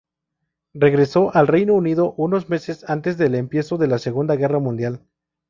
Regreso 0.73 1.29
al 1.35 1.45
Reino 1.45 1.75
Unido 1.75 2.15
unos 2.17 2.49
meses 2.49 2.89
antes 2.89 3.19
del 3.19 3.35
empiezo 3.35 3.77
de 3.77 3.85
la 3.85 3.99
Segunda 3.99 4.35
Guerra 4.35 4.57
Mundial. 4.57 5.05